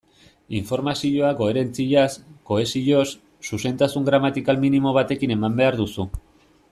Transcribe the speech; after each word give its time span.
Informazioa 0.59 1.33
koherentziaz, 1.41 2.07
kohesioz, 2.51 3.05
zuzentasun 3.51 4.09
gramatikal 4.09 4.61
minimo 4.65 4.95
batekin 4.99 5.37
eman 5.37 5.61
behar 5.61 5.79
duzu. 5.85 6.09